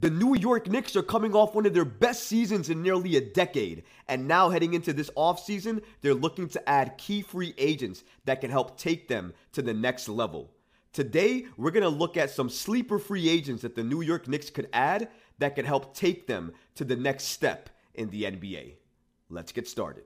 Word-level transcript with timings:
The 0.00 0.10
New 0.10 0.36
York 0.36 0.68
Knicks 0.68 0.94
are 0.94 1.02
coming 1.02 1.34
off 1.34 1.54
one 1.54 1.64
of 1.64 1.72
their 1.72 1.86
best 1.86 2.24
seasons 2.24 2.68
in 2.68 2.82
nearly 2.82 3.16
a 3.16 3.20
decade, 3.22 3.84
and 4.08 4.28
now 4.28 4.50
heading 4.50 4.74
into 4.74 4.92
this 4.92 5.08
offseason, 5.16 5.82
they're 6.02 6.12
looking 6.12 6.48
to 6.50 6.68
add 6.68 6.98
key 6.98 7.22
free 7.22 7.54
agents 7.56 8.04
that 8.26 8.42
can 8.42 8.50
help 8.50 8.76
take 8.76 9.08
them 9.08 9.32
to 9.52 9.62
the 9.62 9.72
next 9.72 10.06
level. 10.06 10.50
Today, 10.92 11.46
we're 11.56 11.70
going 11.70 11.82
to 11.82 11.88
look 11.88 12.18
at 12.18 12.30
some 12.30 12.50
sleeper 12.50 12.98
free 12.98 13.26
agents 13.26 13.62
that 13.62 13.74
the 13.74 13.84
New 13.84 14.02
York 14.02 14.28
Knicks 14.28 14.50
could 14.50 14.68
add 14.74 15.08
that 15.38 15.54
could 15.54 15.64
help 15.64 15.94
take 15.94 16.26
them 16.26 16.52
to 16.74 16.84
the 16.84 16.96
next 16.96 17.24
step 17.24 17.70
in 17.94 18.10
the 18.10 18.24
NBA. 18.24 18.74
Let's 19.30 19.52
get 19.52 19.66
started. 19.66 20.04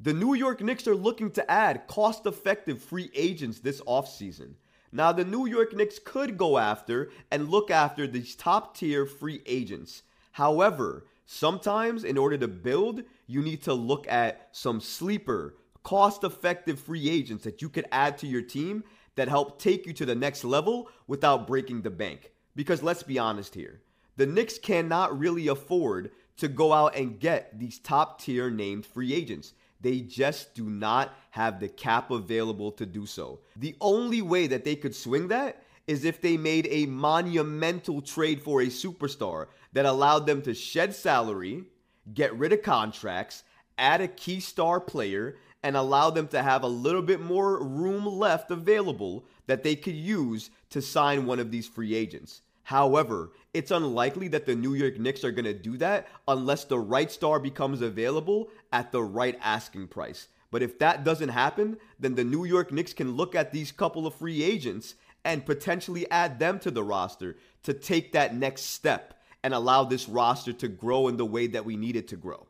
The 0.00 0.12
New 0.12 0.34
York 0.34 0.60
Knicks 0.60 0.88
are 0.88 0.94
looking 0.96 1.30
to 1.32 1.50
add 1.50 1.86
cost 1.86 2.26
effective 2.26 2.82
free 2.82 3.10
agents 3.14 3.60
this 3.60 3.80
offseason. 3.82 4.54
Now, 4.92 5.12
the 5.12 5.24
New 5.24 5.46
York 5.46 5.74
Knicks 5.74 5.98
could 5.98 6.36
go 6.36 6.58
after 6.58 7.10
and 7.30 7.48
look 7.48 7.70
after 7.70 8.06
these 8.06 8.34
top 8.34 8.76
tier 8.76 9.06
free 9.06 9.42
agents. 9.46 10.02
However, 10.32 11.06
sometimes 11.26 12.04
in 12.04 12.16
order 12.18 12.38
to 12.38 12.48
build, 12.48 13.02
you 13.26 13.42
need 13.42 13.62
to 13.62 13.74
look 13.74 14.06
at 14.08 14.48
some 14.52 14.80
sleeper, 14.80 15.56
cost 15.82 16.24
effective 16.24 16.78
free 16.78 17.08
agents 17.08 17.44
that 17.44 17.62
you 17.62 17.68
could 17.68 17.86
add 17.90 18.18
to 18.18 18.26
your 18.26 18.42
team 18.42 18.84
that 19.16 19.28
help 19.28 19.58
take 19.58 19.86
you 19.86 19.92
to 19.94 20.06
the 20.06 20.14
next 20.14 20.44
level 20.44 20.88
without 21.06 21.46
breaking 21.46 21.82
the 21.82 21.90
bank. 21.90 22.32
Because 22.54 22.82
let's 22.82 23.02
be 23.02 23.18
honest 23.18 23.54
here, 23.54 23.80
the 24.16 24.26
Knicks 24.26 24.58
cannot 24.58 25.18
really 25.18 25.48
afford 25.48 26.10
to 26.38 26.48
go 26.48 26.72
out 26.72 26.96
and 26.96 27.18
get 27.18 27.58
these 27.58 27.78
top 27.78 28.20
tier 28.20 28.50
named 28.50 28.84
free 28.84 29.12
agents. 29.12 29.52
They 29.80 30.00
just 30.00 30.54
do 30.54 30.64
not 30.64 31.14
have 31.30 31.60
the 31.60 31.68
cap 31.68 32.10
available 32.10 32.72
to 32.72 32.86
do 32.86 33.06
so. 33.06 33.40
The 33.56 33.76
only 33.80 34.22
way 34.22 34.46
that 34.46 34.64
they 34.64 34.76
could 34.76 34.94
swing 34.94 35.28
that 35.28 35.62
is 35.86 36.04
if 36.04 36.20
they 36.20 36.36
made 36.36 36.66
a 36.70 36.86
monumental 36.86 38.02
trade 38.02 38.42
for 38.42 38.60
a 38.60 38.66
superstar 38.66 39.46
that 39.72 39.86
allowed 39.86 40.26
them 40.26 40.42
to 40.42 40.54
shed 40.54 40.94
salary, 40.94 41.64
get 42.12 42.36
rid 42.36 42.52
of 42.52 42.62
contracts, 42.62 43.44
add 43.78 44.00
a 44.00 44.08
key 44.08 44.40
star 44.40 44.80
player, 44.80 45.36
and 45.62 45.76
allow 45.76 46.10
them 46.10 46.28
to 46.28 46.42
have 46.42 46.62
a 46.62 46.68
little 46.68 47.02
bit 47.02 47.20
more 47.20 47.62
room 47.62 48.06
left 48.06 48.50
available 48.50 49.24
that 49.46 49.62
they 49.62 49.76
could 49.76 49.94
use 49.94 50.50
to 50.70 50.80
sign 50.82 51.26
one 51.26 51.38
of 51.38 51.50
these 51.50 51.66
free 51.68 51.94
agents. 51.94 52.42
However, 52.66 53.30
it's 53.54 53.70
unlikely 53.70 54.26
that 54.28 54.44
the 54.44 54.56
New 54.56 54.74
York 54.74 54.98
Knicks 54.98 55.22
are 55.22 55.30
going 55.30 55.44
to 55.44 55.54
do 55.54 55.76
that 55.76 56.08
unless 56.26 56.64
the 56.64 56.80
right 56.80 57.12
star 57.12 57.38
becomes 57.38 57.80
available 57.80 58.50
at 58.72 58.90
the 58.90 59.04
right 59.04 59.38
asking 59.40 59.86
price. 59.86 60.26
But 60.50 60.64
if 60.64 60.76
that 60.80 61.04
doesn't 61.04 61.28
happen, 61.28 61.76
then 62.00 62.16
the 62.16 62.24
New 62.24 62.44
York 62.44 62.72
Knicks 62.72 62.92
can 62.92 63.12
look 63.12 63.36
at 63.36 63.52
these 63.52 63.70
couple 63.70 64.04
of 64.04 64.16
free 64.16 64.42
agents 64.42 64.96
and 65.24 65.46
potentially 65.46 66.10
add 66.10 66.40
them 66.40 66.58
to 66.58 66.72
the 66.72 66.82
roster 66.82 67.36
to 67.62 67.72
take 67.72 68.10
that 68.14 68.34
next 68.34 68.62
step 68.62 69.14
and 69.44 69.54
allow 69.54 69.84
this 69.84 70.08
roster 70.08 70.52
to 70.54 70.66
grow 70.66 71.06
in 71.06 71.18
the 71.18 71.24
way 71.24 71.46
that 71.46 71.64
we 71.64 71.76
need 71.76 71.94
it 71.94 72.08
to 72.08 72.16
grow. 72.16 72.48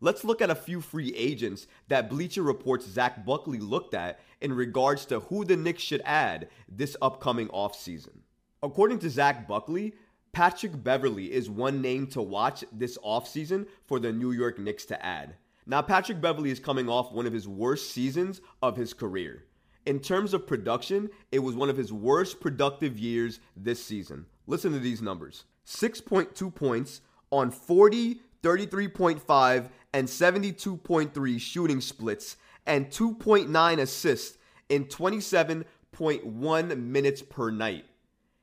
Let's 0.00 0.24
look 0.24 0.42
at 0.42 0.50
a 0.50 0.56
few 0.56 0.80
free 0.80 1.14
agents 1.14 1.68
that 1.86 2.10
Bleacher 2.10 2.42
Report's 2.42 2.88
Zach 2.88 3.24
Buckley 3.24 3.60
looked 3.60 3.94
at 3.94 4.18
in 4.40 4.52
regards 4.54 5.06
to 5.06 5.20
who 5.20 5.44
the 5.44 5.56
Knicks 5.56 5.84
should 5.84 6.02
add 6.04 6.48
this 6.68 6.96
upcoming 7.00 7.46
offseason. 7.46 8.22
According 8.62 9.00
to 9.00 9.10
Zach 9.10 9.48
Buckley, 9.48 9.94
Patrick 10.32 10.84
Beverley 10.84 11.32
is 11.32 11.50
one 11.50 11.82
name 11.82 12.06
to 12.08 12.22
watch 12.22 12.64
this 12.70 12.96
offseason 12.98 13.66
for 13.86 13.98
the 13.98 14.12
New 14.12 14.30
York 14.30 14.58
Knicks 14.58 14.84
to 14.86 15.04
add. 15.04 15.34
Now, 15.66 15.82
Patrick 15.82 16.20
Beverley 16.20 16.50
is 16.50 16.60
coming 16.60 16.88
off 16.88 17.12
one 17.12 17.26
of 17.26 17.32
his 17.32 17.48
worst 17.48 17.90
seasons 17.90 18.40
of 18.62 18.76
his 18.76 18.94
career. 18.94 19.46
In 19.84 19.98
terms 19.98 20.32
of 20.32 20.46
production, 20.46 21.10
it 21.32 21.40
was 21.40 21.56
one 21.56 21.70
of 21.70 21.76
his 21.76 21.92
worst 21.92 22.40
productive 22.40 22.98
years 22.98 23.40
this 23.56 23.84
season. 23.84 24.26
Listen 24.46 24.72
to 24.72 24.78
these 24.78 25.02
numbers 25.02 25.44
6.2 25.66 26.54
points 26.54 27.00
on 27.32 27.50
40, 27.50 28.20
33.5, 28.42 29.68
and 29.92 30.06
72.3 30.06 31.40
shooting 31.40 31.80
splits, 31.80 32.36
and 32.66 32.90
2.9 32.90 33.78
assists 33.80 34.38
in 34.68 34.84
27.1 34.84 36.76
minutes 36.78 37.22
per 37.22 37.50
night. 37.50 37.86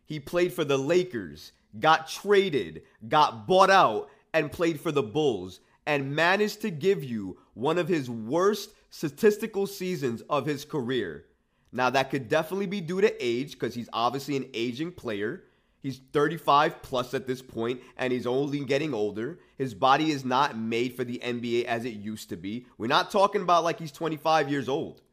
He 0.10 0.20
played 0.20 0.52
for 0.52 0.66
the 0.66 0.78
Lakers, 0.78 1.52
got 1.80 2.10
traded, 2.10 2.82
got 3.08 3.46
bought 3.46 3.70
out, 3.70 4.10
and 4.34 4.52
played 4.52 4.82
for 4.82 4.92
the 4.92 5.04
Bulls, 5.04 5.60
and 5.86 6.16
managed 6.16 6.62
to 6.62 6.72
give 6.72 7.04
you 7.04 7.38
one 7.54 7.78
of 7.78 7.88
his 7.88 8.10
worst 8.10 8.72
statistical 8.90 9.68
seasons 9.68 10.22
of 10.28 10.48
his 10.48 10.66
career. 10.66 11.26
Now, 11.72 11.92
that 11.92 12.10
could 12.10 12.28
definitely 12.28 12.66
be 12.66 12.82
due 12.82 13.02
to 13.02 13.24
age 13.24 13.52
because 13.52 13.76
he's 13.76 13.90
obviously 13.94 14.36
an 14.36 14.50
aging 14.56 14.94
player. 14.94 15.44
He's 15.84 16.02
35 16.12 16.82
plus 16.82 17.14
at 17.14 17.28
this 17.28 17.44
point, 17.44 17.80
and 17.96 18.12
he's 18.12 18.26
only 18.26 18.66
getting 18.66 18.96
older. 18.96 19.38
His 19.60 19.76
body 19.76 20.10
is 20.10 20.26
not 20.26 20.58
made 20.58 20.96
for 20.96 21.04
the 21.04 21.20
NBA 21.24 21.66
as 21.66 21.86
it 21.86 21.94
used 21.94 22.30
to 22.30 22.36
be. 22.36 22.66
We're 22.80 22.88
not 22.88 23.12
talking 23.12 23.44
about 23.44 23.64
like 23.64 23.78
he's 23.78 23.92
25 23.92 24.50
years 24.50 24.68
old. 24.68 25.04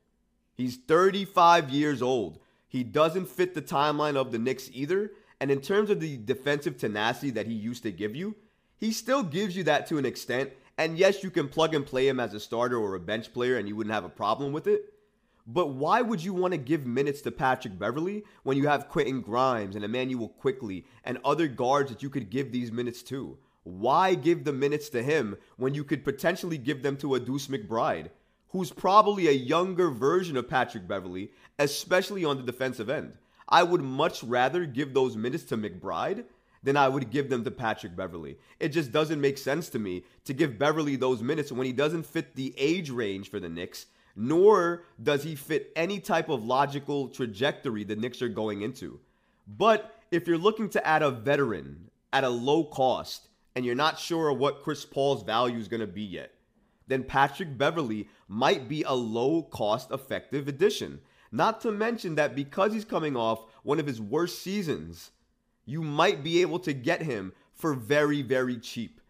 He's 0.55 0.77
35 0.77 1.69
years 1.69 2.01
old. 2.01 2.39
He 2.69 2.83
doesn't 2.83 3.29
fit 3.29 3.55
the 3.55 3.63
timeline 3.63 4.17
of 4.17 4.33
the 4.33 4.39
Knicks 4.39 4.71
either. 4.73 5.13
And 5.41 5.51
in 5.51 5.61
terms 5.61 5.91
of 5.91 6.01
the 6.01 6.17
defensive 6.17 6.79
tenacity 6.79 7.31
that 7.31 7.47
he 7.47 7.55
used 7.55 7.83
to 7.83 7.93
give 7.93 8.17
you, 8.17 8.37
he 8.77 8.93
still 8.93 9.23
gives 9.23 9.57
you 9.57 9.65
that 9.65 9.87
to 9.89 9.99
an 9.99 10.07
extent. 10.07 10.51
And 10.79 10.99
yes, 10.99 11.23
you 11.23 11.31
can 11.31 11.49
plug 11.49 11.75
and 11.75 11.87
play 11.87 12.09
him 12.09 12.21
as 12.21 12.35
a 12.35 12.41
starter 12.41 12.79
or 12.79 12.95
a 12.95 13.01
bench 13.01 13.33
player 13.33 13.57
and 13.57 13.69
you 13.69 13.77
wouldn't 13.77 13.95
have 13.95 14.05
a 14.05 14.11
problem 14.11 14.53
with 14.53 14.67
it. 14.67 14.93
But 15.47 15.69
why 15.69 16.03
would 16.03 16.23
you 16.25 16.35
want 16.35 16.53
to 16.53 16.59
give 16.59 16.85
minutes 16.85 17.21
to 17.23 17.31
Patrick 17.31 17.79
Beverley 17.79 18.25
when 18.43 18.57
you 18.57 18.67
have 18.67 18.89
Quentin 18.89 19.21
Grimes 19.21 19.77
and 19.77 19.85
Immanuel 19.85 20.29
Quickley 20.29 20.85
and 21.05 21.19
other 21.25 21.47
guards 21.47 21.91
that 21.91 22.03
you 22.03 22.11
could 22.11 22.31
give 22.31 22.51
these 22.51 22.73
minutes 22.73 23.03
to? 23.05 23.39
Why 23.63 24.15
give 24.15 24.45
the 24.45 24.53
minutes 24.53 24.89
to 24.91 25.03
him 25.03 25.37
when 25.57 25.75
you 25.75 25.85
could 25.85 26.05
potentially 26.05 26.59
give 26.59 26.83
them 26.83 26.97
to 26.99 27.15
a 27.15 27.21
Deuce 27.21 27.47
McBride? 27.47 28.11
Who's 28.51 28.71
probably 28.71 29.29
a 29.29 29.33
younger 29.33 29.91
version 29.91 30.37
of 30.37 30.49
Patrick 30.49 30.87
Beverley, 30.87 31.31
especially 31.59 32.25
on 32.25 32.37
the 32.37 32.43
defensive 32.43 32.89
end. 32.89 33.19
I 33.49 33.63
would 33.63 33.83
much 33.83 34.23
rather 34.23 34.67
give 34.67 34.95
those 34.95 35.17
minutes 35.17 35.45
to 35.45 35.57
McBride 35.57 36.25
than 36.63 36.77
I 36.77 36.89
would 36.89 37.11
give 37.11 37.31
them 37.31 37.45
to 37.45 37.51
Patrick 37.51 37.95
Beverley. 37.95 38.39
It 38.59 38.71
just 38.71 38.91
doesn't 38.91 39.21
make 39.21 39.39
sense 39.39 39.69
to 39.71 39.79
me 39.79 40.05
to 40.25 40.35
give 40.35 40.59
Beverley 40.59 40.97
those 40.97 41.23
minutes 41.23 41.53
when 41.53 41.67
he 41.67 41.73
doesn't 41.73 42.07
fit 42.07 42.35
the 42.35 42.55
age 42.57 42.91
range 42.91 43.31
for 43.31 43.39
the 43.39 43.49
Knicks, 43.49 43.87
nor 44.17 44.83
does 45.01 45.23
he 45.23 45.37
fit 45.37 45.71
any 45.77 46.01
type 46.01 46.29
of 46.29 46.45
logical 46.45 47.09
trajectory 47.09 47.85
the 47.85 47.95
Knicks 47.95 48.21
are 48.21 48.29
going 48.29 48.63
into. 48.63 48.99
But 49.47 50.01
if 50.11 50.27
you're 50.27 50.39
looking 50.39 50.69
to 50.71 50.85
add 50.85 51.03
a 51.03 51.11
veteran 51.11 51.91
at 52.13 52.25
a 52.25 52.29
low 52.29 52.65
cost 52.65 53.29
and 53.55 53.65
you're 53.65 53.75
not 53.75 53.99
sure 53.99 54.33
what 54.33 54.63
Chris 54.63 54.85
Paul's 54.85 55.23
value 55.23 55.59
is 55.59 55.69
going 55.69 55.81
to 55.81 55.87
be 55.87 56.03
yet, 56.03 56.33
then 56.87 57.03
Patrick 57.03 57.59
Beverley 57.59 58.09
might 58.29 58.69
be 58.69 58.83
a 58.83 58.95
low 58.95 59.43
cost 59.43 59.91
effective 59.91 60.49
addition. 60.49 61.01
Not 61.33 61.61
to 61.63 61.73
mention 61.73 62.15
that 62.15 62.35
because 62.35 62.73
he's 62.73 62.85
coming 62.85 63.17
off 63.17 63.45
one 63.63 63.81
of 63.81 63.87
his 63.87 64.01
worst 64.01 64.41
seasons, 64.41 65.11
you 65.65 65.83
might 65.83 66.23
be 66.23 66.41
able 66.41 66.61
to 66.61 66.73
get 66.73 67.03
him 67.03 67.33
for 67.53 67.75
very, 67.75 68.23
very 68.23 68.59
cheap. 68.59 69.01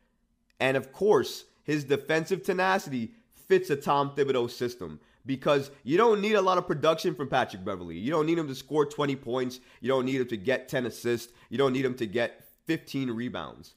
And 0.59 0.77
of 0.77 0.93
course, 0.93 1.45
his 1.65 1.85
defensive 1.85 2.43
tenacity 2.43 3.13
fits 3.49 3.71
a 3.71 3.77
Tom 3.77 4.13
Thibodeau 4.17 4.51
system 4.51 5.01
because 5.27 5.71
you 5.83 5.97
don't 5.97 6.21
need 6.21 6.35
a 6.35 6.41
lot 6.41 6.57
of 6.57 6.67
production 6.67 7.15
from 7.15 7.29
Patrick 7.29 7.65
Beverley. 7.65 7.99
You 7.99 8.11
don't 8.11 8.27
need 8.27 8.39
him 8.39 8.49
to 8.49 8.55
score 8.55 8.87
20 8.87 9.17
points. 9.17 9.61
You 9.81 9.89
don't 9.89 10.07
need 10.07 10.21
him 10.21 10.29
to 10.29 10.37
get 10.37 10.69
10 10.69 10.87
assists. 10.87 11.33
You 11.51 11.59
don't 11.59 11.73
need 11.73 11.85
him 11.85 11.97
to 11.97 12.07
get 12.07 12.45
15 12.67 13.11
rebounds. 13.11 13.75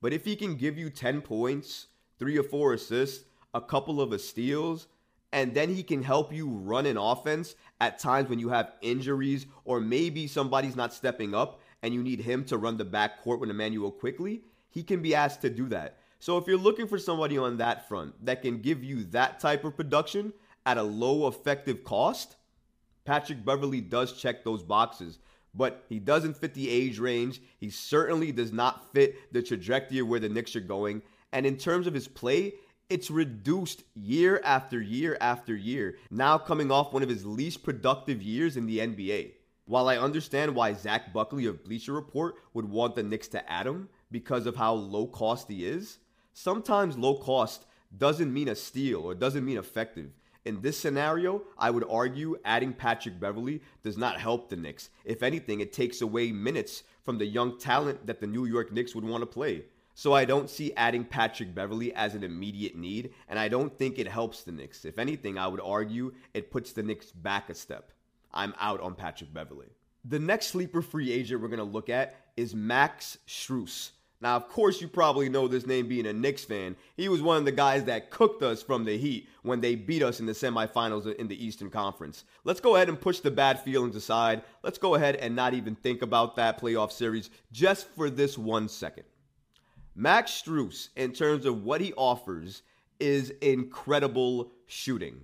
But 0.00 0.12
if 0.12 0.24
he 0.24 0.36
can 0.36 0.56
give 0.56 0.78
you 0.78 0.90
10 0.90 1.20
points, 1.22 1.86
three 2.18 2.38
or 2.38 2.42
four 2.42 2.72
assists, 2.72 3.24
a 3.54 3.60
couple 3.60 4.00
of 4.00 4.20
steals, 4.20 4.88
and 5.32 5.54
then 5.54 5.72
he 5.72 5.82
can 5.82 6.02
help 6.02 6.32
you 6.32 6.48
run 6.48 6.86
an 6.86 6.96
offense 6.96 7.54
at 7.80 7.98
times 7.98 8.28
when 8.28 8.38
you 8.38 8.50
have 8.50 8.74
injuries 8.82 9.46
or 9.64 9.80
maybe 9.80 10.26
somebody's 10.26 10.76
not 10.76 10.92
stepping 10.92 11.34
up 11.34 11.60
and 11.82 11.92
you 11.92 12.02
need 12.02 12.20
him 12.20 12.44
to 12.44 12.56
run 12.56 12.76
the 12.76 12.84
backcourt 12.84 13.40
with 13.40 13.50
Immanuel 13.50 13.90
Quickley. 13.90 14.42
He 14.70 14.82
can 14.82 15.02
be 15.02 15.14
asked 15.14 15.42
to 15.42 15.50
do 15.50 15.68
that. 15.68 15.98
So 16.20 16.38
if 16.38 16.46
you're 16.46 16.56
looking 16.56 16.86
for 16.86 16.98
somebody 16.98 17.36
on 17.36 17.56
that 17.58 17.88
front 17.88 18.14
that 18.24 18.42
can 18.42 18.60
give 18.60 18.82
you 18.82 19.04
that 19.06 19.40
type 19.40 19.64
of 19.64 19.76
production 19.76 20.32
at 20.66 20.78
a 20.78 20.82
low 20.82 21.26
effective 21.28 21.84
cost, 21.84 22.36
Patrick 23.04 23.44
Beverley 23.44 23.80
does 23.80 24.14
check 24.14 24.44
those 24.44 24.62
boxes, 24.62 25.18
but 25.52 25.84
he 25.88 25.98
doesn't 25.98 26.36
fit 26.36 26.54
the 26.54 26.70
age 26.70 26.98
range. 26.98 27.42
He 27.58 27.70
certainly 27.70 28.32
does 28.32 28.52
not 28.52 28.92
fit 28.92 29.32
the 29.32 29.42
trajectory 29.42 30.00
where 30.00 30.20
the 30.20 30.28
Knicks 30.28 30.56
are 30.56 30.60
going. 30.60 31.02
And 31.32 31.44
in 31.44 31.56
terms 31.56 31.86
of 31.86 31.92
his 31.92 32.08
play, 32.08 32.54
it's 32.90 33.10
reduced 33.10 33.82
year 33.94 34.40
after 34.44 34.80
year 34.80 35.16
after 35.20 35.56
year, 35.56 35.96
now 36.10 36.36
coming 36.38 36.70
off 36.70 36.92
one 36.92 37.02
of 37.02 37.08
his 37.08 37.24
least 37.24 37.62
productive 37.62 38.22
years 38.22 38.56
in 38.56 38.66
the 38.66 38.78
NBA. 38.78 39.32
While 39.66 39.88
I 39.88 39.96
understand 39.96 40.54
why 40.54 40.74
Zach 40.74 41.12
Buckley 41.12 41.46
of 41.46 41.64
Bleacher 41.64 41.92
Report 41.92 42.34
would 42.52 42.68
want 42.68 42.94
the 42.94 43.02
Knicks 43.02 43.28
to 43.28 43.50
add 43.50 43.66
him 43.66 43.88
because 44.10 44.46
of 44.46 44.56
how 44.56 44.74
low 44.74 45.06
cost 45.06 45.48
he 45.48 45.64
is, 45.64 45.98
sometimes 46.34 46.98
low 46.98 47.16
cost 47.16 47.64
doesn't 47.96 48.32
mean 48.32 48.48
a 48.48 48.54
steal 48.54 49.00
or 49.00 49.14
doesn't 49.14 49.44
mean 49.44 49.56
effective. 49.56 50.10
In 50.44 50.60
this 50.60 50.78
scenario, 50.78 51.42
I 51.56 51.70
would 51.70 51.84
argue 51.88 52.36
adding 52.44 52.74
Patrick 52.74 53.18
Beverley 53.18 53.62
does 53.82 53.96
not 53.96 54.20
help 54.20 54.50
the 54.50 54.56
Knicks. 54.56 54.90
If 55.06 55.22
anything, 55.22 55.60
it 55.60 55.72
takes 55.72 56.02
away 56.02 56.32
minutes 56.32 56.82
from 57.02 57.16
the 57.16 57.24
young 57.24 57.58
talent 57.58 58.06
that 58.06 58.20
the 58.20 58.26
New 58.26 58.44
York 58.44 58.70
Knicks 58.70 58.94
would 58.94 59.04
want 59.04 59.22
to 59.22 59.26
play. 59.26 59.64
So 59.94 60.12
I 60.12 60.24
don't 60.24 60.50
see 60.50 60.72
adding 60.76 61.04
Patrick 61.04 61.54
Beverley 61.54 61.94
as 61.94 62.14
an 62.14 62.24
immediate 62.24 62.74
need, 62.74 63.14
and 63.28 63.38
I 63.38 63.48
don't 63.48 63.76
think 63.78 63.98
it 63.98 64.08
helps 64.08 64.42
the 64.42 64.50
Knicks. 64.50 64.84
If 64.84 64.98
anything, 64.98 65.38
I 65.38 65.46
would 65.46 65.60
argue 65.60 66.12
it 66.34 66.50
puts 66.50 66.72
the 66.72 66.82
Knicks 66.82 67.12
back 67.12 67.48
a 67.48 67.54
step. 67.54 67.92
I'm 68.32 68.54
out 68.58 68.80
on 68.80 68.96
Patrick 68.96 69.32
Beverley. 69.32 69.68
The 70.04 70.18
next 70.18 70.48
sleeper 70.48 70.82
free 70.82 71.12
agent 71.12 71.40
we're 71.40 71.48
going 71.48 71.58
to 71.58 71.64
look 71.64 71.88
at 71.88 72.16
is 72.36 72.54
Max 72.54 73.18
Strus. 73.28 73.90
Now, 74.20 74.36
of 74.36 74.48
course, 74.48 74.80
you 74.80 74.88
probably 74.88 75.28
know 75.28 75.46
this 75.46 75.66
name 75.66 75.86
being 75.86 76.06
a 76.06 76.12
Knicks 76.12 76.44
fan. 76.44 76.76
He 76.96 77.08
was 77.08 77.22
one 77.22 77.36
of 77.36 77.44
the 77.44 77.52
guys 77.52 77.84
that 77.84 78.10
cooked 78.10 78.42
us 78.42 78.62
from 78.62 78.84
the 78.84 78.96
Heat 78.96 79.28
when 79.42 79.60
they 79.60 79.74
beat 79.74 80.02
us 80.02 80.18
in 80.18 80.26
the 80.26 80.32
semifinals 80.32 81.14
in 81.16 81.28
the 81.28 81.44
Eastern 81.44 81.70
Conference. 81.70 82.24
Let's 82.42 82.60
go 82.60 82.74
ahead 82.74 82.88
and 82.88 83.00
push 83.00 83.20
the 83.20 83.30
bad 83.30 83.60
feelings 83.60 83.96
aside. 83.96 84.42
Let's 84.62 84.78
go 84.78 84.94
ahead 84.94 85.16
and 85.16 85.36
not 85.36 85.54
even 85.54 85.74
think 85.74 86.02
about 86.02 86.36
that 86.36 86.60
playoff 86.60 86.90
series 86.90 87.30
just 87.52 87.86
for 87.88 88.10
this 88.10 88.36
one 88.38 88.68
second. 88.68 89.04
Max 89.94 90.32
Strus, 90.32 90.88
in 90.96 91.12
terms 91.12 91.46
of 91.46 91.62
what 91.62 91.80
he 91.80 91.92
offers, 91.94 92.62
is 92.98 93.30
incredible 93.40 94.50
shooting. 94.66 95.20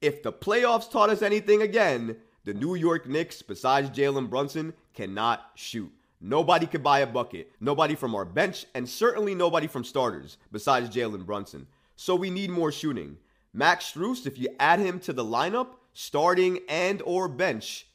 If 0.00 0.22
the 0.22 0.32
playoffs 0.32 0.90
taught 0.90 1.10
us 1.10 1.22
anything 1.22 1.62
again, 1.62 2.16
the 2.44 2.54
New 2.54 2.74
York 2.74 3.06
Knicks, 3.06 3.42
besides 3.42 3.90
Jalen 3.90 4.30
Brunson, 4.30 4.72
cannot 4.94 5.50
shoot. 5.54 5.92
Nobody 6.20 6.66
could 6.66 6.82
buy 6.82 7.00
a 7.00 7.06
bucket. 7.06 7.52
Nobody 7.60 7.94
from 7.94 8.14
our 8.14 8.24
bench, 8.24 8.64
and 8.74 8.88
certainly 8.88 9.34
nobody 9.34 9.66
from 9.66 9.84
starters, 9.84 10.38
besides 10.50 10.88
Jalen 10.88 11.26
Brunson. 11.26 11.66
So 11.96 12.14
we 12.14 12.30
need 12.30 12.50
more 12.50 12.72
shooting. 12.72 13.18
Max 13.52 13.92
Strus, 13.92 14.26
if 14.26 14.38
you 14.38 14.48
add 14.58 14.78
him 14.80 14.98
to 15.00 15.12
the 15.12 15.24
lineup, 15.24 15.74
starting 15.92 16.60
and 16.68 17.02
or 17.02 17.28
bench, 17.28 17.86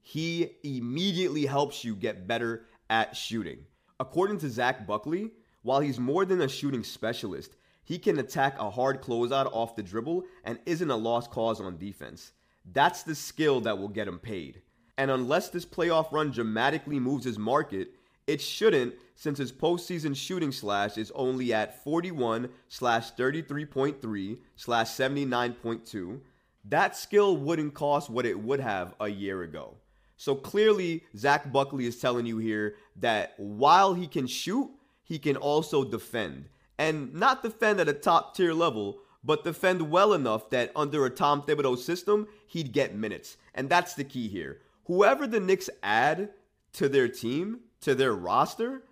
he 0.00 0.50
immediately 0.64 1.46
helps 1.46 1.84
you 1.84 1.94
get 1.94 2.26
better 2.26 2.64
at 2.90 3.16
shooting. 3.16 3.58
According 4.00 4.38
to 4.38 4.48
Zach 4.48 4.86
Buckley, 4.86 5.32
while 5.62 5.80
he's 5.80 5.98
more 5.98 6.24
than 6.24 6.40
a 6.40 6.48
shooting 6.48 6.84
specialist, 6.84 7.56
he 7.84 7.98
can 7.98 8.18
attack 8.18 8.56
a 8.58 8.70
hard 8.70 9.02
closeout 9.02 9.50
off 9.52 9.74
the 9.74 9.82
dribble 9.82 10.24
and 10.44 10.58
isn't 10.66 10.90
a 10.90 10.96
lost 10.96 11.30
cause 11.30 11.60
on 11.60 11.78
defense. 11.78 12.32
That's 12.72 13.02
the 13.02 13.14
skill 13.14 13.60
that 13.62 13.78
will 13.78 13.88
get 13.88 14.06
him 14.06 14.18
paid. 14.18 14.62
And 14.96 15.10
unless 15.10 15.48
this 15.48 15.64
playoff 15.64 16.12
run 16.12 16.30
dramatically 16.30 17.00
moves 17.00 17.24
his 17.24 17.38
market, 17.38 17.90
it 18.28 18.40
shouldn't 18.40 18.94
since 19.16 19.38
his 19.38 19.50
postseason 19.50 20.14
shooting 20.14 20.52
slash 20.52 20.96
is 20.96 21.10
only 21.14 21.52
at 21.52 21.82
41 21.82 22.50
slash 22.68 23.12
33.3 23.12 24.38
slash 24.54 24.88
79.2. 24.90 26.20
That 26.66 26.96
skill 26.96 27.36
wouldn't 27.36 27.74
cost 27.74 28.10
what 28.10 28.26
it 28.26 28.38
would 28.38 28.60
have 28.60 28.94
a 29.00 29.08
year 29.08 29.42
ago. 29.42 29.74
So 30.18 30.34
clearly, 30.34 31.04
Zach 31.16 31.50
Buckley 31.52 31.86
is 31.86 32.00
telling 32.00 32.26
you 32.26 32.38
here 32.38 32.74
that 32.96 33.34
while 33.38 33.94
he 33.94 34.08
can 34.08 34.26
shoot, 34.26 34.68
he 35.04 35.18
can 35.18 35.36
also 35.36 35.84
defend. 35.84 36.48
And 36.76 37.14
not 37.14 37.42
defend 37.42 37.80
at 37.80 37.88
a 37.88 37.92
top 37.92 38.36
tier 38.36 38.52
level, 38.52 38.98
but 39.22 39.44
defend 39.44 39.90
well 39.90 40.12
enough 40.12 40.50
that 40.50 40.72
under 40.74 41.06
a 41.06 41.10
Tom 41.10 41.42
Thibodeau 41.42 41.78
system, 41.78 42.26
he'd 42.48 42.72
get 42.72 42.96
minutes. 42.96 43.36
And 43.54 43.68
that's 43.68 43.94
the 43.94 44.04
key 44.04 44.26
here. 44.26 44.60
Whoever 44.86 45.26
the 45.26 45.40
Knicks 45.40 45.70
add 45.84 46.30
to 46.74 46.88
their 46.88 47.08
team, 47.08 47.60
to 47.82 47.94
their 47.94 48.12
roster, 48.12 48.82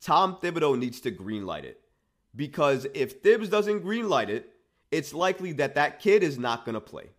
Tom 0.00 0.36
Thibodeau 0.40 0.78
needs 0.78 1.00
to 1.00 1.10
greenlight 1.10 1.64
it. 1.64 1.80
Because 2.36 2.86
if 2.94 3.20
Thibs 3.20 3.48
doesn't 3.48 3.84
greenlight 3.84 4.28
it, 4.28 4.52
it's 4.92 5.12
likely 5.12 5.52
that 5.52 5.74
that 5.74 5.98
kid 5.98 6.22
is 6.22 6.38
not 6.38 6.64
going 6.64 6.74
to 6.74 6.80
play. 6.80 7.10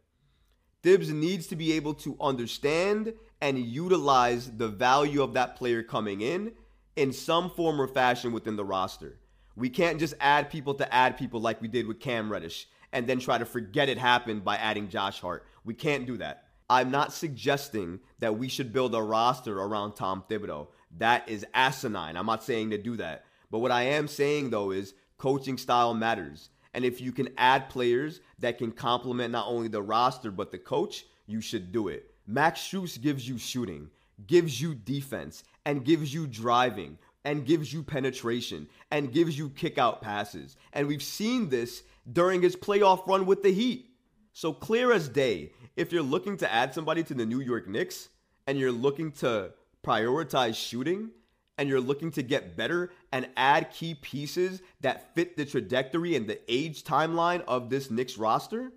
Thibs 0.82 1.12
needs 1.12 1.48
to 1.48 1.58
be 1.58 1.74
able 1.74 1.94
to 1.96 2.16
understand 2.22 3.14
and 3.42 3.58
utilize 3.58 4.52
the 4.52 4.68
value 4.68 5.22
of 5.22 5.34
that 5.34 5.56
player 5.56 5.84
coming 5.84 6.22
in 6.22 6.52
in 6.96 7.14
some 7.14 7.50
form 7.50 7.80
or 7.80 7.88
fashion 7.88 8.34
within 8.34 8.56
the 8.56 8.66
roster. 8.66 9.20
We 9.56 9.70
can't 9.70 10.00
just 10.00 10.14
add 10.20 10.50
people 10.50 10.74
to 10.76 10.94
add 10.94 11.18
people 11.18 11.40
like 11.40 11.62
we 11.62 11.68
did 11.68 11.88
with 11.88 12.00
Cam 12.00 12.32
Reddish 12.32 12.68
and 12.92 13.08
then 13.08 13.20
try 13.20 13.38
to 13.38 13.46
forget 13.46 13.90
it 13.90 13.98
happened 13.98 14.44
by 14.44 14.58
adding 14.58 14.90
Josh 14.90 15.20
Hart. 15.22 15.46
We 15.64 15.74
can't 15.74 16.06
do 16.06 16.18
that. 16.18 16.46
I'm 16.70 16.92
not 16.92 17.14
suggesting 17.14 18.00
that 18.20 18.38
we 18.38 18.48
should 18.48 18.74
build 18.74 18.94
a 18.94 19.02
roster 19.02 19.60
around 19.60 19.94
Tom 19.94 20.24
Thibodeau. 20.30 20.68
That 20.98 21.28
is 21.28 21.46
asinine. 21.54 22.18
I'm 22.18 22.26
not 22.26 22.44
saying 22.44 22.72
to 22.72 22.78
do 22.78 22.98
that. 22.98 23.26
But 23.52 23.60
what 23.60 23.72
I 23.72 23.84
am 23.84 24.08
saying 24.08 24.50
though 24.50 24.72
is 24.72 24.94
coaching 25.18 25.58
style 25.58 25.94
matters. 25.94 26.50
And 26.74 26.86
if 26.86 27.02
you 27.02 27.12
can 27.12 27.30
add 27.38 27.70
players 27.70 28.22
that 28.40 28.58
can 28.58 28.72
complement 28.72 29.32
not 29.32 29.48
only 29.48 29.68
the 29.68 29.82
roster 29.82 30.32
but 30.32 30.52
the 30.52 30.58
coach, 30.58 31.06
you 31.26 31.42
should 31.42 31.72
do 31.72 31.88
it. 31.88 32.09
Max 32.30 32.62
Strus 32.62 33.02
gives 33.02 33.28
you 33.28 33.40
shooting, 33.40 33.90
gives 34.28 34.62
you 34.62 34.76
defense, 34.76 35.44
and 35.66 35.84
gives 35.84 36.14
you 36.14 36.28
driving, 36.28 37.00
and 37.26 37.44
gives 37.44 37.74
you 37.74 37.82
penetration, 37.82 38.68
and 38.92 39.12
gives 39.12 39.36
you 39.36 39.50
kick 39.50 39.80
out 39.80 40.04
passes. 40.04 40.56
And 40.72 40.88
we've 40.88 41.02
seen 41.02 41.50
this 41.50 41.82
during 42.12 42.44
his 42.44 42.56
playoff 42.56 43.08
run 43.08 43.26
with 43.26 43.42
the 43.42 43.52
Heat. 43.52 43.90
So 44.32 44.54
clear 44.54 44.92
as 44.92 45.10
day, 45.10 45.54
if 45.76 45.92
you're 45.92 46.04
looking 46.04 46.38
to 46.38 46.54
add 46.54 46.72
somebody 46.72 47.02
to 47.06 47.16
the 47.16 47.26
New 47.26 47.40
York 47.40 47.68
Knicks 47.68 48.10
and 48.46 48.60
you're 48.60 48.72
looking 48.72 49.12
to 49.14 49.52
prioritize 49.84 50.56
shooting 50.56 51.10
and 51.58 51.68
you're 51.68 51.82
looking 51.82 52.12
to 52.12 52.22
get 52.22 52.56
better 52.56 52.92
and 53.12 53.28
add 53.38 53.72
key 53.72 53.96
pieces 53.96 54.62
that 54.82 55.16
fit 55.16 55.36
the 55.36 55.46
trajectory 55.46 56.16
and 56.16 56.28
the 56.28 56.40
age 56.48 56.84
timeline 56.84 57.44
of 57.48 57.72
this 57.72 57.90
Knicks 57.90 58.20
roster, 58.20 58.72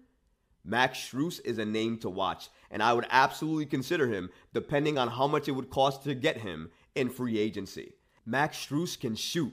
Max 0.65 0.99
Strus 0.99 1.41
is 1.45 1.59
a 1.59 1.65
name 1.65 1.99
to 1.99 2.09
watch 2.09 2.49
and 2.73 2.83
I 2.83 2.93
would 2.95 3.07
absolutely 3.11 3.67
consider 3.67 4.09
him 4.09 4.31
depending 4.53 4.99
on 4.99 5.09
how 5.09 5.29
much 5.29 5.47
it 5.47 5.53
would 5.53 5.71
cost 5.71 6.03
to 6.05 6.15
get 6.15 6.39
him 6.39 6.71
in 6.97 7.11
free 7.11 7.39
agency. 7.39 7.93
Max 8.27 8.57
Strus 8.57 8.99
can 8.99 9.15
shoot, 9.15 9.53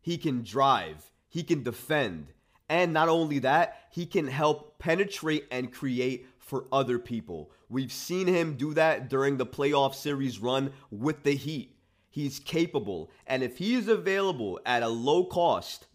he 0.00 0.16
can 0.16 0.42
drive, 0.42 1.10
he 1.28 1.42
can 1.42 1.62
defend, 1.62 2.28
and 2.68 2.92
not 2.92 3.08
only 3.08 3.40
that, 3.40 3.88
he 3.90 4.06
can 4.06 4.28
help 4.28 4.78
penetrate 4.78 5.46
and 5.50 5.72
create 5.72 6.26
for 6.38 6.66
other 6.72 6.98
people. 6.98 7.50
We've 7.68 7.92
seen 7.92 8.26
him 8.26 8.56
do 8.56 8.72
that 8.74 9.10
during 9.10 9.36
the 9.36 9.46
playoff 9.46 9.94
series 9.94 10.38
run 10.38 10.72
with 10.90 11.22
the 11.24 11.34
Heat. 11.34 11.76
He's 12.10 12.38
capable, 12.38 13.10
and 13.26 13.42
if 13.42 13.58
he 13.58 13.74
is 13.74 13.88
available 13.88 14.60
at 14.64 14.82
a 14.82 14.88
low 14.88 15.24
cost, 15.24 15.88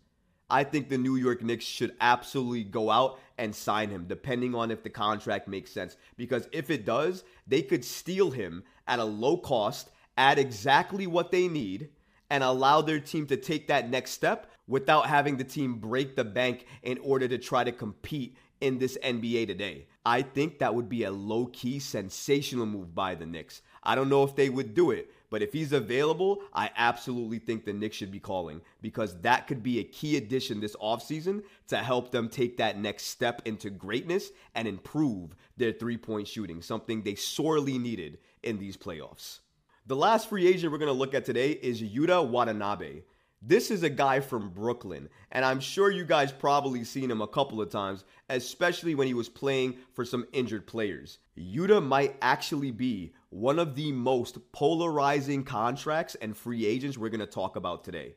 I 0.50 0.63
think 0.63 0.90
the 0.90 0.98
New 0.98 1.16
York 1.16 1.44
Knicks 1.44 1.66
should 1.66 1.96
absolutely 2.01 2.63
go 2.63 2.90
out 2.90 3.19
and 3.38 3.56
sign 3.56 3.90
him, 3.90 4.06
depending 4.07 4.56
on 4.56 4.72
if 4.72 4.84
the 4.84 4.90
contract 4.90 5.48
makes 5.48 5.72
sense. 5.72 5.96
Because 6.18 6.48
if 6.51 6.69
it 6.69 6.86
does, 6.86 7.24
they 7.48 7.62
could 7.62 7.86
steal 7.86 8.31
him 8.31 8.63
at 8.88 9.00
a 9.00 9.04
low 9.04 9.38
cost, 9.38 9.90
add 10.18 10.40
exactly 10.40 11.07
what 11.07 11.31
they 11.31 11.48
need, 11.48 11.90
and 12.30 12.44
allow 12.44 12.81
their 12.81 13.00
team 13.00 13.25
to 13.28 13.38
take 13.38 13.68
that 13.68 13.90
next 13.90 14.12
step 14.12 14.52
without 14.68 15.07
having 15.07 15.38
the 15.38 15.44
team 15.44 15.76
break 15.76 16.16
the 16.16 16.24
bank 16.24 16.66
in 16.83 16.97
order 17.00 17.28
to 17.28 17.38
try 17.38 17.64
to 17.64 17.71
compete 17.71 18.38
in 18.62 18.78
this 18.78 18.97
NBA 19.04 19.47
today. 19.47 19.88
I 20.06 20.21
think 20.21 20.59
that 20.59 20.76
would 20.76 20.90
be 20.90 21.04
a 21.04 21.12
low 21.12 21.47
key 21.47 21.80
sensational 21.80 22.66
move 22.66 22.94
by 22.94 23.16
the 23.16 23.26
Knicks. 23.26 23.62
I 23.83 23.95
don't 23.95 24.09
know 24.09 24.24
if 24.24 24.35
they 24.35 24.50
would 24.50 24.74
do 24.74 24.92
it, 24.92 25.12
but 25.30 25.42
if 25.42 25.54
he's 25.54 25.74
available, 25.74 26.42
I 26.54 26.71
absolutely 26.76 27.40
think 27.40 27.66
the 27.66 27.74
Knicks 27.74 27.95
should 27.95 28.12
be 28.12 28.19
calling 28.19 28.62
because 28.81 29.19
that 29.21 29.48
could 29.48 29.62
be 29.62 29.80
a 29.80 29.83
key 29.83 30.18
addition 30.18 30.59
this 30.59 30.76
offseason 30.78 31.44
to 31.68 31.78
help 31.78 32.12
them 32.12 32.30
take 32.30 32.57
that 32.57 32.80
next 32.80 33.06
step 33.06 33.42
into 33.45 33.69
greatness 33.69 34.31
and 34.56 34.68
improve 34.68 35.36
their 35.57 35.71
three 35.71 35.98
point 35.98 36.28
shooting, 36.28 36.62
something 36.62 37.02
they 37.02 37.16
sorely 37.16 37.78
needed 37.78 38.18
in 38.44 38.57
these 38.57 38.78
playoffs. 38.78 39.40
The 39.86 39.95
last 39.95 40.30
free 40.30 40.48
agent 40.48 40.71
we're 40.71 40.78
going 40.78 40.88
to 40.88 40.94
look 40.94 41.14
at 41.14 41.26
today 41.26 41.52
is 41.52 41.81
Yuta 41.81 42.28
Watanabe. 42.28 43.02
This 43.42 43.71
is 43.71 43.83
a 43.83 43.90
guy 43.90 44.19
from 44.19 44.50
Brooklyn, 44.50 45.07
and 45.31 45.45
I'm 45.45 45.62
sure 45.62 45.90
you 45.90 46.04
guys 46.04 46.30
probably 46.30 46.83
seen 46.83 47.09
him 47.09 47.21
a 47.21 47.28
couple 47.28 47.62
of 47.62 47.69
times, 47.69 48.04
especially 48.28 48.95
when 48.95 49.07
he 49.07 49.14
was 49.14 49.30
playing 49.30 49.78
for 49.94 50.04
some 50.04 50.28
injured 50.33 50.68
players. 50.68 51.19
Yuta 51.38 51.81
might 51.81 52.18
actually 52.21 52.71
be 52.71 53.14
one 53.30 53.59
of 53.59 53.76
the 53.76 53.92
most 53.92 54.52
polarizing 54.52 55.44
contracts 55.44 56.16
and 56.16 56.36
free 56.36 56.66
agents 56.66 56.98
we're 56.98 57.09
going 57.09 57.19
to 57.19 57.26
talk 57.26 57.56
about 57.56 57.83
today. 57.83 58.16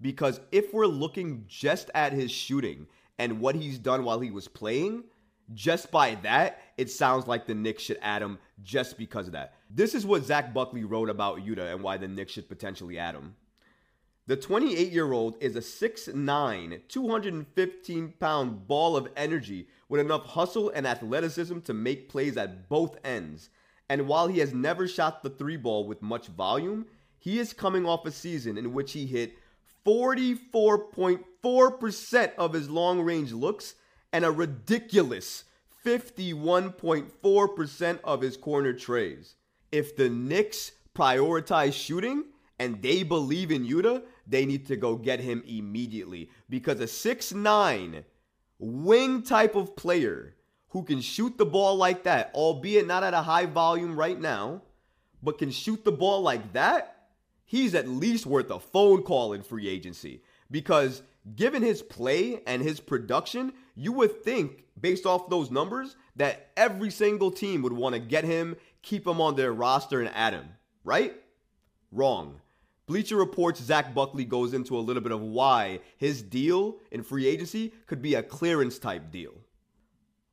Because 0.00 0.40
if 0.50 0.72
we're 0.72 0.86
looking 0.86 1.44
just 1.46 1.90
at 1.94 2.12
his 2.12 2.30
shooting 2.30 2.86
and 3.18 3.40
what 3.40 3.54
he's 3.54 3.78
done 3.78 4.04
while 4.04 4.20
he 4.20 4.30
was 4.30 4.48
playing, 4.48 5.04
just 5.54 5.90
by 5.90 6.14
that, 6.22 6.60
it 6.76 6.90
sounds 6.90 7.26
like 7.26 7.46
the 7.46 7.54
Knicks 7.54 7.82
should 7.82 7.98
add 8.00 8.22
him 8.22 8.38
just 8.62 8.96
because 8.96 9.26
of 9.26 9.32
that. 9.32 9.54
This 9.68 9.94
is 9.94 10.06
what 10.06 10.24
Zach 10.24 10.54
Buckley 10.54 10.84
wrote 10.84 11.10
about 11.10 11.38
Yuta 11.38 11.72
and 11.72 11.82
why 11.82 11.96
the 11.96 12.08
Knicks 12.08 12.32
should 12.32 12.48
potentially 12.48 12.98
add 12.98 13.14
him. 13.14 13.34
The 14.26 14.36
28 14.36 14.92
year 14.92 15.12
old 15.12 15.36
is 15.40 15.56
a 15.56 15.60
6'9, 15.60 16.88
215 16.88 18.14
pound 18.20 18.68
ball 18.68 18.96
of 18.96 19.08
energy 19.16 19.66
with 19.88 20.00
enough 20.00 20.24
hustle 20.24 20.70
and 20.70 20.86
athleticism 20.86 21.60
to 21.60 21.74
make 21.74 22.08
plays 22.08 22.36
at 22.36 22.68
both 22.68 22.96
ends. 23.04 23.50
And 23.90 24.06
while 24.06 24.28
he 24.28 24.38
has 24.38 24.54
never 24.54 24.86
shot 24.86 25.24
the 25.24 25.30
three 25.30 25.56
ball 25.56 25.84
with 25.84 26.00
much 26.00 26.28
volume, 26.28 26.86
he 27.18 27.40
is 27.40 27.52
coming 27.52 27.84
off 27.84 28.06
a 28.06 28.12
season 28.12 28.56
in 28.56 28.72
which 28.72 28.92
he 28.92 29.04
hit 29.04 29.36
44.4% 29.84 32.34
of 32.38 32.52
his 32.52 32.70
long 32.70 33.00
range 33.00 33.32
looks 33.32 33.74
and 34.12 34.24
a 34.24 34.30
ridiculous 34.30 35.42
51.4% 35.84 37.98
of 38.04 38.20
his 38.20 38.36
corner 38.36 38.72
trays. 38.72 39.34
If 39.72 39.96
the 39.96 40.08
Knicks 40.08 40.70
prioritize 40.94 41.72
shooting 41.72 42.26
and 42.60 42.80
they 42.80 43.02
believe 43.02 43.50
in 43.50 43.66
Yuta, 43.66 44.04
they 44.24 44.46
need 44.46 44.68
to 44.68 44.76
go 44.76 44.94
get 44.94 45.18
him 45.18 45.42
immediately 45.48 46.30
because 46.48 46.78
a 46.78 46.86
six 46.86 47.32
nine 47.32 48.04
wing 48.60 49.22
type 49.22 49.56
of 49.56 49.74
player 49.74 50.36
who 50.70 50.82
can 50.82 51.00
shoot 51.00 51.36
the 51.36 51.46
ball 51.46 51.76
like 51.76 52.04
that, 52.04 52.30
albeit 52.34 52.86
not 52.86 53.04
at 53.04 53.14
a 53.14 53.22
high 53.22 53.46
volume 53.46 53.98
right 53.98 54.20
now, 54.20 54.62
but 55.22 55.38
can 55.38 55.50
shoot 55.50 55.84
the 55.84 55.92
ball 55.92 56.22
like 56.22 56.52
that, 56.52 57.08
he's 57.44 57.74
at 57.74 57.88
least 57.88 58.26
worth 58.26 58.50
a 58.50 58.60
phone 58.60 59.02
call 59.02 59.32
in 59.32 59.42
free 59.42 59.68
agency 59.68 60.22
because 60.50 61.02
given 61.36 61.62
his 61.62 61.82
play 61.82 62.42
and 62.46 62.62
his 62.62 62.80
production, 62.80 63.52
you 63.74 63.92
would 63.92 64.22
think, 64.22 64.64
based 64.80 65.06
off 65.06 65.28
those 65.28 65.50
numbers, 65.50 65.96
that 66.16 66.50
every 66.56 66.90
single 66.90 67.30
team 67.30 67.62
would 67.62 67.72
want 67.72 67.94
to 67.94 68.00
get 68.00 68.24
him, 68.24 68.56
keep 68.82 69.06
him 69.06 69.20
on 69.20 69.36
their 69.36 69.52
roster, 69.52 70.00
and 70.00 70.10
add 70.14 70.32
him, 70.32 70.48
right? 70.84 71.14
Wrong. 71.92 72.40
Bleacher 72.86 73.16
Reports 73.16 73.60
Zach 73.60 73.94
Buckley 73.94 74.24
goes 74.24 74.54
into 74.54 74.76
a 74.76 74.80
little 74.80 75.02
bit 75.02 75.12
of 75.12 75.20
why 75.20 75.80
his 75.96 76.22
deal 76.22 76.78
in 76.90 77.02
free 77.02 77.26
agency 77.26 77.72
could 77.86 78.02
be 78.02 78.14
a 78.14 78.22
clearance 78.22 78.78
type 78.78 79.10
deal. 79.10 79.34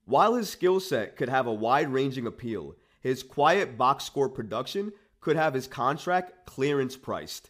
While 0.08 0.36
his 0.36 0.50
skill 0.50 0.80
set 0.80 1.18
could 1.18 1.28
have 1.28 1.48
a 1.48 1.54
wide 1.54 1.92
ranging 1.92 2.26
appeal, 2.26 2.78
his 3.02 3.24
quiet 3.24 3.78
box 3.78 4.06
score 4.06 4.30
production 4.30 4.94
could 5.20 5.36
have 5.36 5.54
his 5.54 5.68
contract 5.68 6.46
clearance 6.46 6.96
priced. 6.96 7.50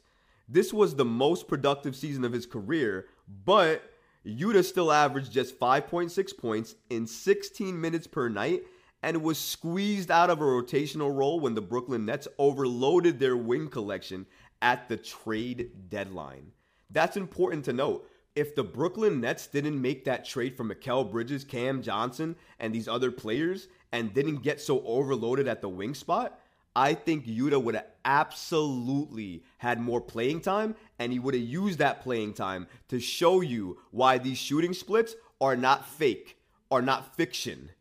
This 0.50 0.74
was 0.74 0.96
the 0.96 1.06
most 1.06 1.48
productive 1.48 1.96
season 1.96 2.26
of 2.26 2.34
his 2.34 2.48
career, 2.48 3.06
but 3.46 3.84
Yuta 4.26 4.66
still 4.66 4.92
averaged 4.92 5.32
just 5.32 5.60
5.6 5.60 6.36
points 6.36 6.74
in 6.90 7.06
16 7.06 7.80
minutes 7.80 8.08
per 8.08 8.28
night 8.28 8.64
and 9.04 9.22
was 9.22 9.38
squeezed 9.38 10.10
out 10.10 10.32
of 10.32 10.42
a 10.42 10.44
rotational 10.44 11.16
role 11.16 11.40
when 11.40 11.54
the 11.54 11.62
Brooklyn 11.62 12.06
Nets 12.06 12.28
overloaded 12.40 13.20
their 13.20 13.38
wing 13.38 13.68
collection 13.68 14.26
at 14.64 14.90
the 14.90 14.98
trade 14.98 15.90
deadline. 15.90 16.54
That's 16.90 17.18
important 17.18 17.66
to 17.66 17.74
note. 17.74 18.10
If 18.38 18.54
the 18.54 18.64
Brooklyn 18.64 19.20
Nets 19.20 19.48
didn't 19.48 19.82
make 19.82 20.06
that 20.06 20.24
trade 20.24 20.56
for 20.56 20.64
Mikal 20.64 21.10
Bridges, 21.10 21.44
Cam 21.44 21.82
Johnson, 21.82 22.36
and 22.60 22.72
these 22.72 22.88
other 22.88 23.10
players 23.10 23.68
and 23.92 24.14
didn't 24.14 24.44
get 24.44 24.62
so 24.62 24.84
overloaded 24.86 25.48
at 25.48 25.60
the 25.60 25.70
wing 25.70 25.96
spot, 25.96 26.40
I 26.76 26.94
think 26.94 27.26
Yuta 27.26 27.60
would 27.60 27.74
have 27.74 27.88
absolutely 28.06 29.44
had 29.58 29.82
more 29.82 30.00
playing 30.00 30.42
time 30.42 30.76
and 31.00 31.12
he 31.12 31.18
would 31.18 31.34
have 31.34 31.42
used 31.42 31.80
that 31.80 32.04
playing 32.04 32.36
time 32.36 32.68
to 32.90 33.00
show 33.00 33.42
you 33.42 33.80
why 33.90 34.20
these 34.20 34.38
shooting 34.38 34.76
splits 34.76 35.16
are 35.42 35.56
not 35.56 35.88
fake, 35.88 36.38
are 36.70 36.84
not 36.84 37.16
fiction, 37.16 37.72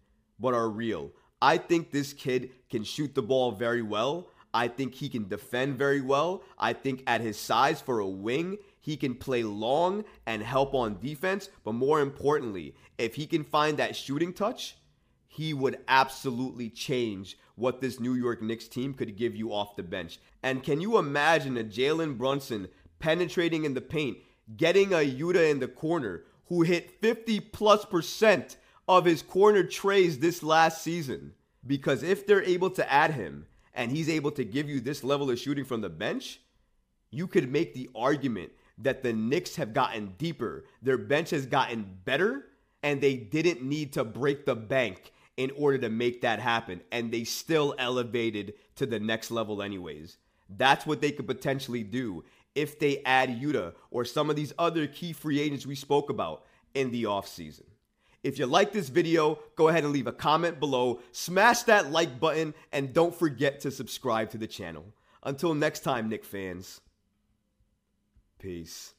but 0.41 0.55
are 0.55 0.71
real. 0.71 1.11
I 1.43 1.59
think 1.59 1.91
this 1.91 2.15
kid 2.15 2.53
can 2.71 2.83
shoot 2.83 3.15
the 3.15 3.21
ball 3.21 3.53
very 3.53 3.83
well. 3.83 4.31
I 4.55 4.69
think 4.69 4.95
he 4.95 5.11
can 5.11 5.29
defend 5.29 5.77
very 5.77 6.01
well. 6.01 6.43
I 6.59 6.73
think 6.73 7.03
at 7.07 7.21
his 7.21 7.37
size 7.37 7.83
for 7.83 7.99
a 7.99 8.09
wing, 8.09 8.57
he 8.87 8.97
can 8.97 9.17
play 9.17 9.43
long 9.43 10.05
and 10.27 10.41
help 10.41 10.73
on 10.73 11.01
defense. 11.01 11.51
But 11.65 11.73
more 11.73 12.01
importantly, 12.01 12.77
if 12.99 13.17
he 13.17 13.27
can 13.27 13.43
find 13.43 13.79
that 13.79 13.97
shooting 13.97 14.33
touch, 14.33 14.77
he 15.27 15.53
would 15.53 15.81
absolutely 15.89 16.71
change 16.71 17.37
what 17.57 17.81
this 17.81 17.99
New 17.99 18.15
York 18.15 18.41
Knicks 18.41 18.69
team 18.69 18.95
could 18.95 19.17
give 19.17 19.35
you 19.35 19.53
off 19.53 19.75
the 19.75 19.83
bench. 19.83 20.21
And 20.41 20.63
can 20.63 20.81
you 20.81 20.99
imagine 20.99 21.59
a 21.59 21.65
Jalen 21.65 22.17
Brunson 22.17 22.69
penetrating 23.01 23.65
in 23.65 23.75
the 23.75 23.81
paint, 23.81 24.19
getting 24.57 24.93
a 24.93 24.99
Yuta 24.99 25.51
in 25.51 25.59
the 25.59 25.67
corner 25.67 26.23
who 26.47 26.63
hit 26.63 27.01
50 27.01 27.41
plus 27.41 27.85
percent 27.85 28.57
of 28.87 29.05
his 29.05 29.21
corner 29.21 29.65
trays 29.65 30.21
this 30.21 30.45
last 30.45 30.81
season? 30.81 31.33
Because 31.67 32.05
if 32.05 32.25
they're 32.25 32.45
able 32.45 32.71
to 32.71 32.93
add 32.93 33.15
him 33.15 33.47
and 33.75 33.91
he's 33.91 34.09
able 34.09 34.31
to 34.31 34.45
give 34.45 34.71
you 34.71 34.79
this 34.79 35.03
level 35.03 35.29
of 35.29 35.41
shooting 35.41 35.65
from 35.65 35.81
the 35.81 35.89
bench, 35.89 36.39
you 37.11 37.27
could 37.27 37.51
make 37.51 37.75
the 37.75 37.91
argument 37.97 38.53
that 38.79 39.03
the 39.03 39.13
Knicks 39.13 39.57
have 39.57 39.73
gotten 39.73 40.15
deeper, 40.19 40.65
their 40.83 40.99
bench 40.99 41.31
has 41.31 41.47
gotten 41.47 41.99
better, 42.05 42.47
and 42.83 43.01
they 43.01 43.17
didn't 43.17 43.63
need 43.63 43.93
to 43.95 44.05
break 44.05 44.45
the 44.45 44.55
bank 44.55 45.13
in 45.37 45.51
order 45.57 45.79
to 45.79 45.89
make 45.89 46.21
that 46.23 46.39
happen. 46.39 46.81
And 46.93 47.13
they 47.13 47.25
still 47.25 47.75
elevated 47.79 48.55
to 48.77 48.87
the 48.87 49.01
next 49.01 49.31
level, 49.31 49.63
anyways. 49.63 50.19
That's 50.49 50.87
what 50.87 51.01
they 51.01 51.11
could 51.11 51.27
potentially 51.27 51.83
do 51.83 52.25
if 52.55 52.79
they 52.79 53.03
add 53.05 53.41
Yuta 53.41 53.75
or 53.91 54.05
some 54.05 54.31
of 54.31 54.37
these 54.37 54.53
other 54.59 54.87
key 54.87 55.13
free 55.13 55.41
agents 55.41 55.67
we 55.67 55.75
spoke 55.75 56.11
about 56.11 56.45
in 56.75 56.91
the 56.91 57.05
offseason. 57.05 57.65
If 58.23 58.39
you 58.39 58.47
like 58.47 58.73
this 58.73 58.89
video, 58.89 59.39
go 59.57 59.69
ahead 59.69 59.85
and 59.85 59.93
leave 59.93 60.07
a 60.07 60.13
comment 60.13 60.59
below, 60.59 61.01
smash 61.13 61.63
that 61.65 61.93
like 61.93 62.19
button, 62.19 62.55
and 62.73 62.93
don't 62.93 63.15
forget 63.15 63.61
to 63.61 63.71
subscribe 63.71 64.31
to 64.31 64.39
the 64.39 64.47
channel. 64.47 64.85
Until 65.23 65.55
next 65.55 65.81
time, 65.81 66.09
Knick 66.09 66.25
fans. 66.25 66.81
Peace. 68.39 68.96